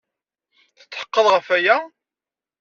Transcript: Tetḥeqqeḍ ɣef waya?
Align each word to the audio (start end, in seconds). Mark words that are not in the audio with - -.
Tetḥeqqeḍ 0.79 1.27
ɣef 1.29 1.47
waya? 1.51 1.77